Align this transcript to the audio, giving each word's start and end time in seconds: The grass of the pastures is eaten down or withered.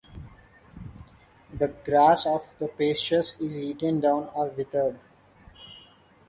The 1.53 1.67
grass 1.67 2.25
of 2.25 2.55
the 2.57 2.67
pastures 2.67 3.35
is 3.39 3.59
eaten 3.59 3.99
down 3.99 4.31
or 4.33 4.47
withered. 4.49 4.97